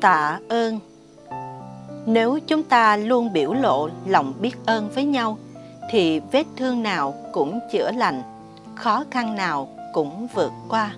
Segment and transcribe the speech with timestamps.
[0.00, 0.80] tạ ơn.
[2.06, 5.38] Nếu chúng ta luôn biểu lộ lòng biết ơn với nhau,
[5.90, 8.22] thì vết thương nào cũng chữa lành,
[8.74, 10.94] khó khăn nào cũng vượt qua,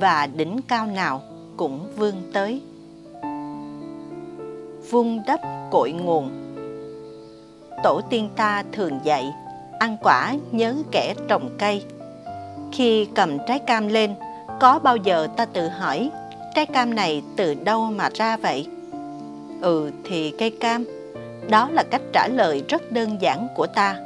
[0.00, 1.22] và đỉnh cao nào
[1.56, 2.62] cũng vươn tới.
[4.90, 5.40] Vun đắp
[5.70, 6.30] cội nguồn.
[7.82, 9.32] Tổ tiên ta thường dạy,
[9.78, 11.84] ăn quả nhớ kẻ trồng cây.
[12.72, 14.14] Khi cầm trái cam lên,
[14.60, 16.10] có bao giờ ta tự hỏi
[16.54, 18.66] trái cam này từ đâu mà ra vậy?
[19.60, 20.84] Ừ thì cây cam,
[21.50, 23.96] đó là cách trả lời rất đơn giản của ta.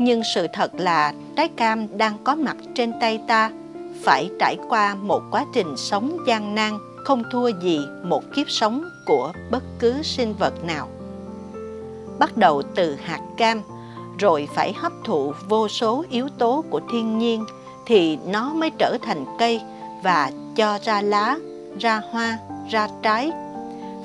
[0.00, 3.50] Nhưng sự thật là trái cam đang có mặt trên tay ta,
[4.02, 8.84] phải trải qua một quá trình sống gian nan, không thua gì một kiếp sống
[9.06, 10.88] của bất cứ sinh vật nào.
[12.18, 13.62] Bắt đầu từ hạt cam,
[14.18, 17.44] rồi phải hấp thụ vô số yếu tố của thiên nhiên
[17.86, 19.60] thì nó mới trở thành cây
[20.02, 21.36] và cho ra lá
[21.78, 22.38] ra hoa,
[22.70, 23.32] ra trái.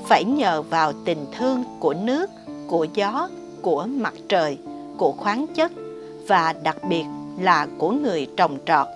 [0.06, 2.30] Phải nhờ vào tình thương của nước,
[2.66, 3.28] của gió,
[3.62, 4.58] của mặt trời,
[4.96, 5.72] của khoáng chất
[6.28, 7.04] và đặc biệt
[7.40, 8.86] là của người trồng trọt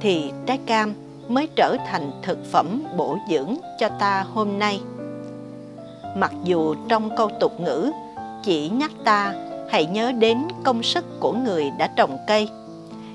[0.00, 0.94] thì trái cam
[1.28, 4.80] mới trở thành thực phẩm bổ dưỡng cho ta hôm nay.
[6.16, 7.90] Mặc dù trong câu tục ngữ,
[8.42, 9.34] chỉ nhắc ta,
[9.70, 12.48] hãy nhớ đến công sức của người đã trồng cây.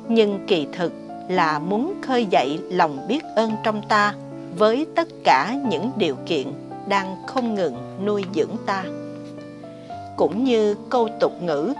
[0.07, 0.93] Nhưng kỳ thực
[1.27, 4.13] là muốn khơi dậy lòng biết ơn trong ta
[4.59, 6.47] với tất cả những điều kiện
[6.87, 8.83] đang không ngừng nuôi dưỡng ta.
[10.17, 11.73] Cũng như câu tục ngữ,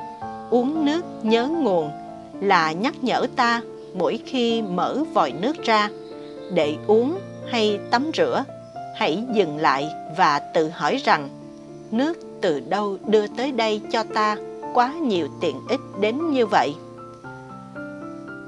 [0.50, 1.92] uống nước nhớ nguồn
[2.42, 3.62] là nhắc nhở ta
[3.94, 5.90] mỗi khi mở vòi nước ra
[6.54, 8.44] để uống hay tắm rửa,
[8.96, 11.30] hãy dừng lại và tự hỏi rằng,
[11.92, 14.38] nước từ đâu đưa tới đây cho ta
[14.74, 16.76] quá nhiều tiện ích đến như vậy?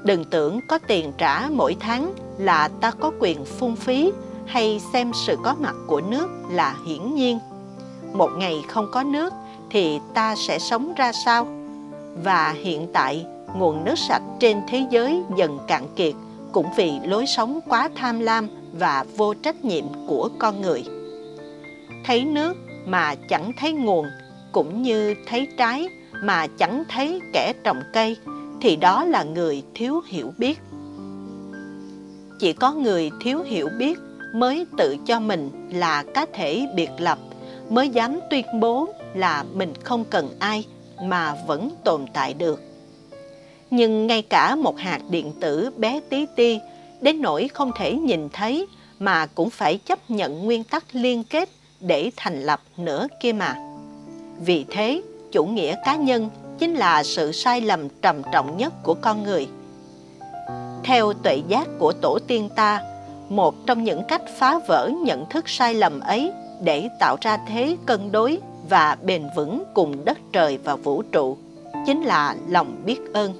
[0.04, 4.12] Đừng tưởng có tiền trả mỗi tháng là ta có quyền phung phí
[4.46, 7.38] hay xem sự có mặt của nước là hiển nhiên.
[8.12, 9.32] Một ngày không có nước
[9.70, 11.46] thì ta sẽ sống ra sao?
[12.24, 13.26] Và hiện tại,
[13.56, 16.14] nguồn nước sạch trên thế giới dần cạn kiệt
[16.52, 20.84] cũng vì lối sống quá tham lam và vô trách nhiệm của con người.
[22.04, 24.06] Thấy nước mà chẳng thấy nguồn,
[24.52, 25.88] cũng như thấy trái
[26.22, 28.16] mà chẳng thấy kẻ trồng cây,
[28.60, 30.60] thì đó là người thiếu hiểu biết
[32.42, 33.98] chỉ có người thiếu hiểu biết
[34.34, 37.18] mới tự cho mình là cá thể biệt lập
[37.70, 40.66] mới dám tuyên bố là mình không cần ai
[41.02, 42.60] mà vẫn tồn tại được
[43.70, 46.58] nhưng ngay cả một hạt điện tử bé tí ti
[47.00, 48.66] đến nỗi không thể nhìn thấy
[48.98, 51.48] mà cũng phải chấp nhận nguyên tắc liên kết
[51.80, 53.54] để thành lập nữa kia mà.
[54.44, 55.02] Vì thế,
[55.32, 59.46] chủ nghĩa cá nhân chính là sự sai lầm trầm trọng nhất của con người.
[60.84, 62.80] Theo tuệ giác của tổ tiên ta,
[63.28, 66.32] một trong những cách phá vỡ nhận thức sai lầm ấy
[66.62, 68.38] để tạo ra thế cân đối
[68.68, 71.36] và bền vững cùng đất trời và vũ trụ
[71.86, 73.32] chính là lòng biết ơn.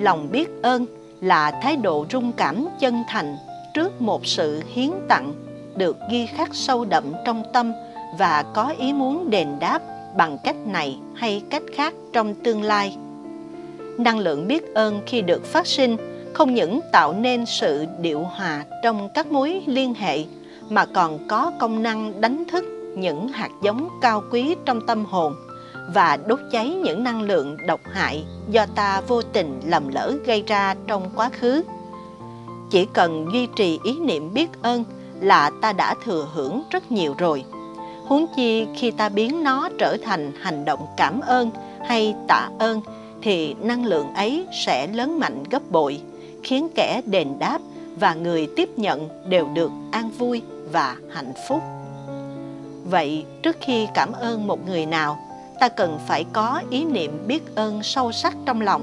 [0.00, 0.86] Lòng biết ơn
[1.20, 3.36] là thái độ rung cảm chân thành
[3.74, 5.32] trước một sự hiến tặng
[5.76, 7.72] được ghi khắc sâu đậm trong tâm
[8.18, 9.82] và có ý muốn đền đáp
[10.16, 12.96] bằng cách này hay cách khác trong tương lai.
[13.98, 15.96] Năng lượng biết ơn khi được phát sinh,
[16.32, 20.24] không những tạo nên sự điệu hòa trong các mối liên hệ,
[20.68, 22.64] mà còn có công năng đánh thức
[22.96, 25.34] những hạt giống cao quý trong tâm hồn
[25.94, 30.44] và đốt cháy những năng lượng độc hại do ta vô tình lầm lỡ gây
[30.46, 31.62] ra trong quá khứ.
[32.70, 34.84] Chỉ cần duy trì ý niệm biết ơn
[35.20, 37.44] là ta đã thừa hưởng rất nhiều rồi.
[38.06, 41.50] Huống chi khi ta biến nó trở thành hành động cảm ơn
[41.88, 42.80] hay tạ ơn
[43.22, 46.00] thì năng lượng ấy sẽ lớn mạnh gấp bội,
[46.42, 47.58] khiến kẻ đền đáp
[48.00, 51.62] và người tiếp nhận đều được an vui và hạnh phúc.
[52.84, 55.18] Vậy trước khi cảm ơn một người nào,
[55.60, 58.82] ta cần phải có ý niệm biết ơn sâu sắc trong lòng.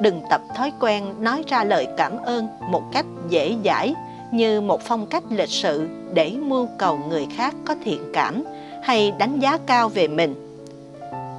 [0.00, 3.94] Đừng tập thói quen nói ra lời cảm ơn một cách dễ dãi
[4.32, 8.44] như một phong cách lịch sự để mưu cầu người khác có thiện cảm
[8.82, 10.34] hay đánh giá cao về mình.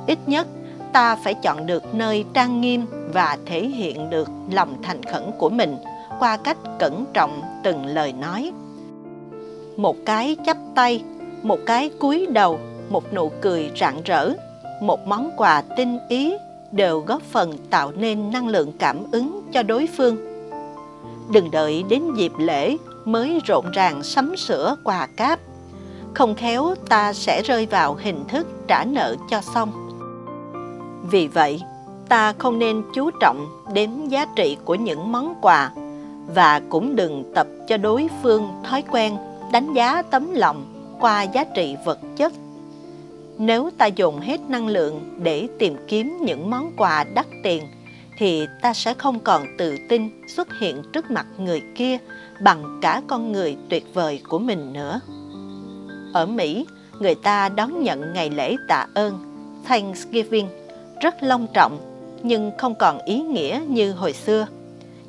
[0.07, 0.47] Ít nhất,
[0.93, 5.49] ta phải chọn được nơi trang nghiêm và thể hiện được lòng thành khẩn của
[5.49, 5.77] mình
[6.19, 8.51] qua cách cẩn trọng từng lời nói.
[9.77, 11.03] Một cái chắp tay,
[11.43, 14.29] một cái cúi đầu, một nụ cười rạng rỡ,
[14.81, 16.33] một món quà tinh ý
[16.71, 20.17] đều góp phần tạo nên năng lượng cảm ứng cho đối phương.
[21.31, 25.39] Đừng đợi đến dịp lễ mới rộn ràng sắm sửa quà cáp.
[26.13, 29.86] Không khéo ta sẽ rơi vào hình thức trả nợ cho xong.
[31.11, 31.61] Vì vậy,
[32.09, 35.71] ta không nên chú trọng đến giá trị của những món quà
[36.35, 39.17] và cũng đừng tập cho đối phương thói quen
[39.51, 40.65] đánh giá tấm lòng
[40.99, 42.33] qua giá trị vật chất.
[43.37, 47.63] Nếu ta dùng hết năng lượng để tìm kiếm những món quà đắt tiền,
[48.17, 51.97] thì ta sẽ không còn tự tin xuất hiện trước mặt người kia
[52.41, 54.99] bằng cả con người tuyệt vời của mình nữa.
[56.13, 56.65] Ở Mỹ,
[56.99, 59.19] người ta đón nhận ngày lễ tạ ơn
[59.65, 60.47] Thanksgiving
[61.01, 61.79] rất long trọng
[62.23, 64.47] nhưng không còn ý nghĩa như hồi xưa.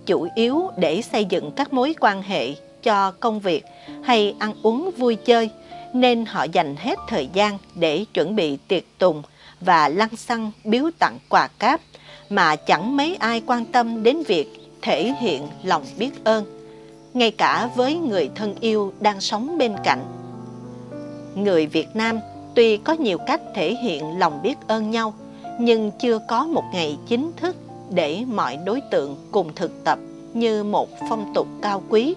[0.07, 3.65] Chủ yếu để xây dựng các mối quan hệ cho công việc
[4.03, 5.51] hay ăn uống vui chơi
[5.93, 9.23] nên họ dành hết thời gian để chuẩn bị tiệc tùng
[9.61, 11.81] và lăng xăng biếu tặng quà cáp
[12.31, 14.49] mà chẳng mấy ai quan tâm đến việc
[14.83, 16.45] thể hiện lòng biết ơn,
[17.15, 20.05] ngay cả với người thân yêu đang sống bên cạnh.
[21.35, 22.19] Người Việt Nam
[22.55, 25.15] tuy có nhiều cách thể hiện lòng biết ơn nhau,
[25.59, 27.57] nhưng chưa có một ngày chính thức
[27.91, 29.99] để mọi đối tượng cùng thực tập
[30.35, 32.15] như một phong tục cao quý.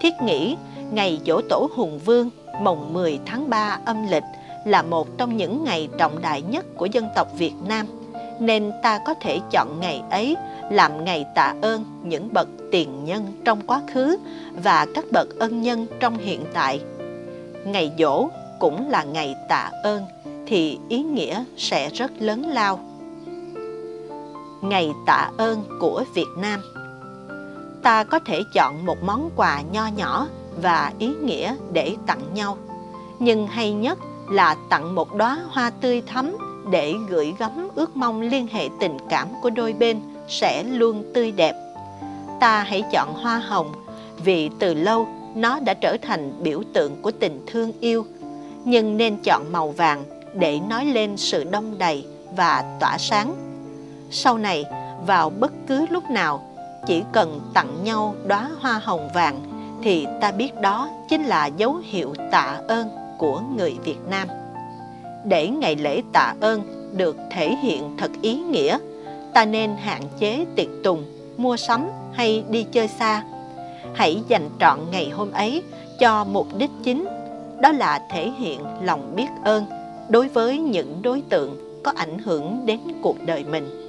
[0.00, 0.56] Thiết nghĩ
[0.92, 2.30] ngày dỗ tổ Hùng Vương
[2.60, 4.24] mồng 10 tháng 3 âm lịch
[4.64, 7.86] là một trong những ngày trọng đại nhất của dân tộc Việt Nam,
[8.40, 10.36] nên ta có thể chọn ngày ấy
[10.70, 14.16] làm ngày tạ ơn những bậc tiền nhân trong quá khứ
[14.62, 16.80] và các bậc ân nhân trong hiện tại.
[17.64, 20.02] Ngày dỗ cũng là ngày tạ ơn
[20.46, 22.80] thì ý nghĩa sẽ rất lớn lao.
[24.62, 26.60] Ngày tạ ơn của Việt Nam
[27.86, 30.26] Ta có thể chọn một món quà nho nhỏ
[30.62, 32.56] và ý nghĩa để tặng nhau.
[33.18, 33.98] Nhưng hay nhất
[34.30, 36.36] là tặng một đóa hoa tươi thắm
[36.70, 41.32] để gửi gắm ước mong liên hệ tình cảm của đôi bên sẽ luôn tươi
[41.32, 41.54] đẹp.
[42.40, 43.72] Ta hãy chọn hoa hồng
[44.24, 48.06] vì từ lâu nó đã trở thành biểu tượng của tình thương yêu.
[48.64, 50.04] Nhưng nên chọn màu vàng
[50.38, 52.06] để nói lên sự đông đầy
[52.36, 53.34] và tỏa sáng.
[54.10, 54.64] Sau này,
[55.06, 56.42] vào bất cứ lúc nào,
[56.86, 59.40] chỉ cần tặng nhau đóa hoa hồng vàng
[59.82, 62.88] thì ta biết đó chính là dấu hiệu tạ ơn
[63.18, 64.28] của người Việt Nam.
[65.24, 66.62] Để ngày lễ tạ ơn
[66.96, 68.78] được thể hiện thật ý nghĩa,
[69.34, 71.04] ta nên hạn chế tiệc tùng,
[71.36, 73.22] mua sắm hay đi chơi xa.
[73.94, 75.62] Hãy dành trọn ngày hôm ấy
[76.00, 77.06] cho mục đích chính,
[77.60, 79.64] đó là thể hiện lòng biết ơn
[80.08, 83.82] đối với những đối tượng có ảnh hưởng đến cuộc đời mình.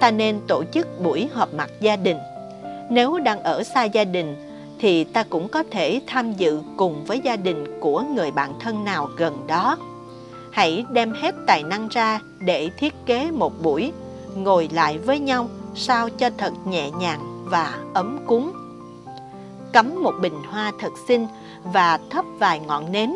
[0.00, 2.18] Ta nên tổ chức buổi họp mặt gia đình.
[2.90, 4.36] Nếu đang ở xa gia đình
[4.78, 8.84] thì ta cũng có thể tham dự cùng với gia đình của người bạn thân
[8.84, 9.76] nào gần đó.
[10.50, 13.92] Hãy đem hết tài năng ra để thiết kế một buổi,
[14.36, 18.52] ngồi lại với nhau sao cho thật nhẹ nhàng và ấm cúng.
[19.72, 21.26] Cắm một bình hoa thật xinh
[21.64, 23.14] và thắp vài ngọn nến.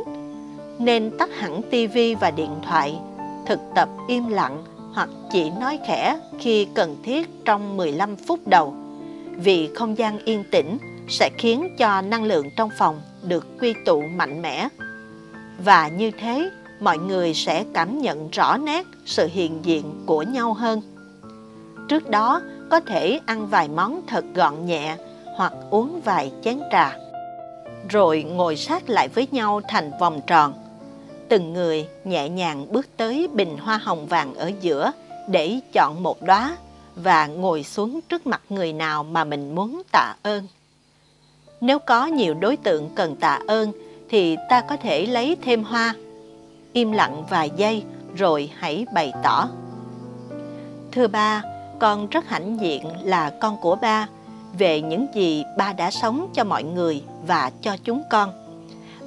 [0.79, 2.99] Nên tắt hẳn tivi và điện thoại,
[3.47, 4.65] thực tập im lặng
[4.95, 8.75] hoặc chỉ nói khẽ khi cần thiết trong 15 phút đầu.
[9.31, 10.79] Vì không gian yên tĩnh
[11.09, 14.69] sẽ khiến cho năng lượng trong phòng được quy tụ mạnh mẽ.
[15.65, 16.51] Và như thế,
[16.81, 20.83] mọi người sẽ cảm nhận rõ nét sự hiện diện của nhau hơn.
[21.89, 22.41] Trước đó,
[22.71, 24.97] có thể ăn vài món thật gọn nhẹ
[25.37, 26.97] hoặc uống vài chén trà.
[27.89, 30.66] Rồi ngồi sát lại với nhau thành vòng tròn.
[31.29, 34.93] Từng người nhẹ nhàng bước tới bình hoa hồng vàng ở giữa
[35.29, 36.57] để chọn một đóa
[36.97, 40.47] và ngồi xuống trước mặt người nào mà mình muốn tạ ơn.
[41.61, 43.73] Nếu có nhiều đối tượng cần tạ ơn
[44.09, 45.95] thì ta có thể lấy thêm hoa.
[46.73, 47.83] Im lặng vài giây
[48.17, 49.49] rồi hãy bày tỏ.
[50.93, 51.43] Thưa ba,
[51.79, 54.09] con rất hãnh diện là con của ba
[54.59, 58.33] về những gì ba đã sống cho mọi người và cho chúng con.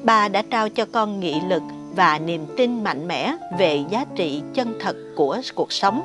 [0.03, 1.63] Ba đã trao cho con nghị lực
[1.95, 6.01] và niềm tin mạnh mẽ về giá trị chân thật của cuộc sống.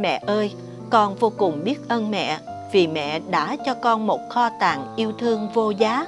[0.00, 0.52] Mẹ ơi,
[0.90, 2.38] con vô cùng biết ơn mẹ
[2.72, 6.06] vì mẹ đã cho con một kho tàng yêu thương vô giá.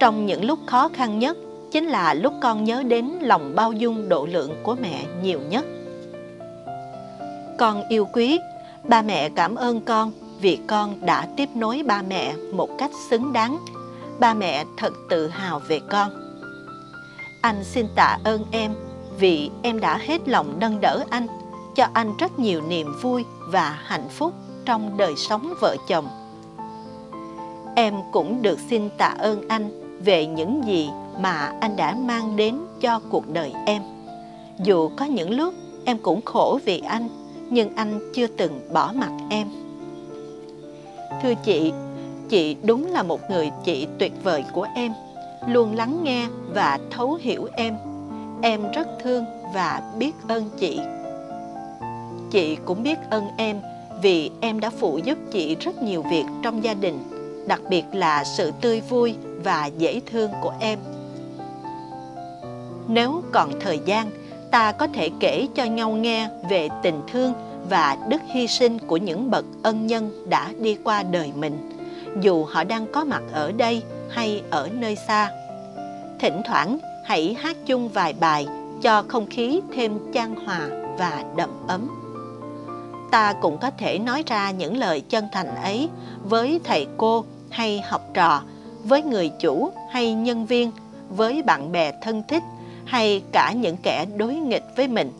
[0.00, 1.36] Trong những lúc khó khăn nhất,
[1.72, 5.64] chính là lúc con nhớ đến lòng bao dung độ lượng của mẹ nhiều nhất.
[7.58, 8.38] Con yêu quý,
[8.82, 13.32] ba mẹ cảm ơn con vì con đã tiếp nối ba mẹ một cách xứng
[13.32, 13.58] đáng.
[14.18, 16.23] Ba mẹ thật tự hào về con.
[17.44, 18.74] Anh xin tạ ơn em
[19.18, 21.26] vì em đã hết lòng nâng đỡ anh,
[21.74, 24.32] cho anh rất nhiều niềm vui và hạnh phúc
[24.64, 26.08] trong đời sống vợ chồng.
[27.76, 29.70] Em cũng được xin tạ ơn anh
[30.04, 33.82] về những gì mà anh đã mang đến cho cuộc đời em.
[34.58, 37.08] Dù có những lúc em cũng khổ vì anh,
[37.50, 39.48] nhưng anh chưa từng bỏ mặt em.
[41.22, 41.72] Thưa chị,
[42.28, 44.92] chị đúng là một người chị tuyệt vời của em,
[45.48, 47.76] luôn lắng nghe và thấu hiểu em.
[48.42, 49.24] Em rất thương
[49.54, 50.80] và biết ơn chị.
[52.30, 53.60] Chị cũng biết ơn em
[54.02, 56.98] vì em đã phụ giúp chị rất nhiều việc trong gia đình,
[57.46, 60.78] đặc biệt là sự tươi vui và dễ thương của em.
[62.88, 64.10] Nếu còn thời gian,
[64.50, 67.32] ta có thể kể cho nhau nghe về tình thương
[67.70, 71.70] và đức hy sinh của những bậc ân nhân đã đi qua đời mình,
[72.20, 75.30] dù họ đang có mặt ở đây hay ở nơi xa.
[76.20, 78.46] Thỉnh thoảng, hãy hát chung vài bài
[78.82, 80.68] cho không khí thêm chan hòa
[80.98, 81.88] và đậm ấm.
[83.10, 85.88] Ta cũng có thể nói ra những lời chân thành ấy
[86.24, 88.42] với thầy cô hay học trò,
[88.84, 90.70] với người chủ hay nhân viên,
[91.08, 92.42] với bạn bè thân thích
[92.84, 95.12] hay cả những kẻ đối nghịch với mình.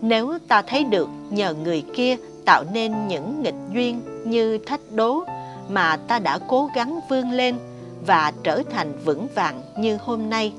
[0.00, 5.24] Nếu ta thấy được nhờ người kia tạo nên những nghịch duyên như thách đố
[5.68, 7.56] mà ta đã cố gắng vươn lên
[8.06, 10.52] và trở thành vững vàng như hôm nay,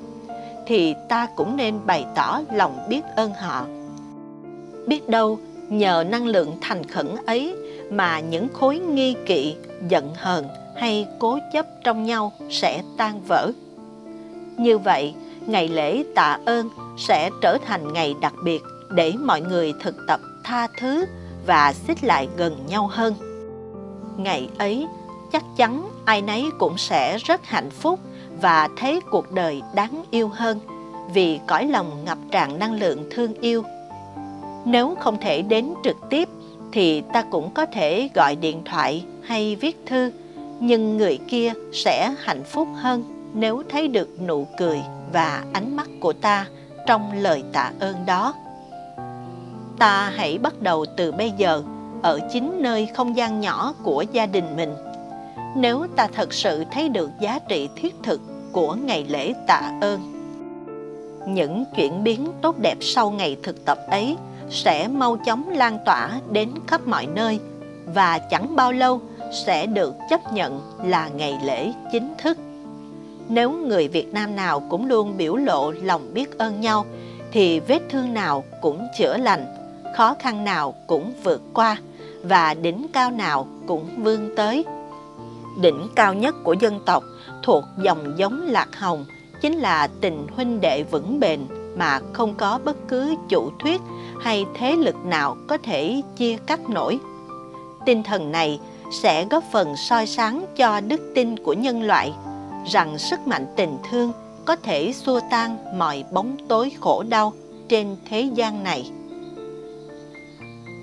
[0.67, 3.65] thì ta cũng nên bày tỏ lòng biết ơn họ.
[4.87, 7.55] Biết đâu nhờ năng lượng thành khẩn ấy
[7.91, 9.55] mà những khối nghi kỵ,
[9.89, 13.51] giận hờn hay cố chấp trong nhau sẽ tan vỡ.
[14.57, 15.13] Như vậy,
[15.45, 20.19] ngày lễ tạ ơn sẽ trở thành ngày đặc biệt để mọi người thực tập
[20.43, 21.05] tha thứ
[21.45, 23.32] và xích lại gần nhau hơn.
[24.17, 24.87] Ngày ấy,
[25.31, 27.99] chắc chắn ai nấy cũng sẽ rất hạnh phúc
[28.41, 30.59] và thấy cuộc đời đáng yêu hơn
[31.13, 33.63] vì cõi lòng ngập tràn năng lượng thương yêu.
[34.65, 36.29] Nếu không thể đến trực tiếp
[36.71, 40.11] thì ta cũng có thể gọi điện thoại hay viết thư,
[40.59, 43.03] nhưng người kia sẽ hạnh phúc hơn
[43.33, 44.81] nếu thấy được nụ cười
[45.13, 46.45] và ánh mắt của ta
[46.87, 48.33] trong lời tạ ơn đó.
[49.79, 51.63] Ta hãy bắt đầu từ bây giờ
[52.03, 54.75] ở chính nơi không gian nhỏ của gia đình mình.
[55.55, 59.99] Nếu ta thật sự thấy được giá trị thiết thực của ngày lễ tạ ơn.
[61.27, 64.17] Những chuyển biến tốt đẹp sau ngày thực tập ấy
[64.49, 67.39] sẽ mau chóng lan tỏa đến khắp mọi nơi
[67.85, 69.01] và chẳng bao lâu
[69.45, 72.37] sẽ được chấp nhận là ngày lễ chính thức.
[73.29, 76.85] Nếu người Việt Nam nào cũng luôn biểu lộ lòng biết ơn nhau
[77.31, 79.45] thì vết thương nào cũng chữa lành,
[79.95, 81.77] khó khăn nào cũng vượt qua
[82.23, 84.65] và đỉnh cao nào cũng vươn tới.
[85.61, 87.03] Đỉnh cao nhất của dân tộc
[87.43, 89.05] thuộc dòng giống Lạc Hồng,
[89.41, 91.39] chính là tình huynh đệ vững bền
[91.77, 93.81] mà không có bất cứ chủ thuyết
[94.21, 96.99] hay thế lực nào có thể chia cắt nổi.
[97.85, 98.59] Tinh thần này
[98.91, 102.13] sẽ góp phần soi sáng cho đức tin của nhân loại
[102.65, 104.11] rằng sức mạnh tình thương
[104.45, 107.33] có thể xua tan mọi bóng tối khổ đau
[107.69, 108.91] trên thế gian này.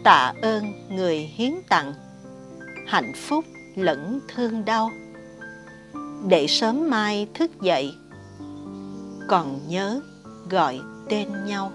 [0.04, 1.94] Tạ ơn người hiến tặng,
[2.86, 3.44] hạnh phúc
[3.76, 4.90] lẫn thương đau.
[6.28, 7.94] Để sớm mai thức dậy,
[9.28, 10.00] còn nhớ
[10.50, 11.72] gọi tên nhau